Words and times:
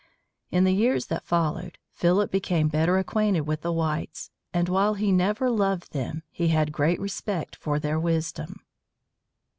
In 0.49 0.63
the 0.63 0.73
years 0.73 1.05
that 1.13 1.27
followed, 1.27 1.77
Philip 1.93 2.31
became 2.31 2.69
better 2.69 2.97
acquainted 2.97 3.41
with 3.41 3.61
the 3.61 3.71
whites, 3.71 4.31
and 4.51 4.67
while 4.67 4.95
he 4.95 5.11
never 5.11 5.47
loved 5.51 5.93
them, 5.93 6.23
he 6.31 6.47
had 6.47 6.71
great 6.71 6.99
respect 6.99 7.55
for 7.55 7.77
their 7.79 7.99
wisdom. 7.99 8.61